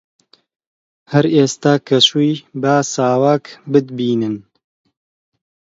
هەر 1.11 1.25
ئێستا 1.35 1.73
کە 1.87 1.97
چووی 2.07 2.33
با 2.61 2.75
ساواک 2.93 3.45
بتبینن 3.71 4.35